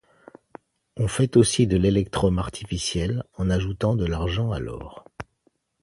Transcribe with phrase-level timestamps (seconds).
[0.97, 5.05] On fait aussi de l'électrum artificiel en ajoutant de l'argent à l'or.